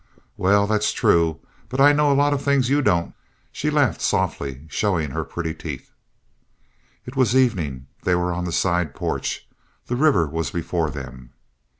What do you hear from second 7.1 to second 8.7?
was evening. They were on the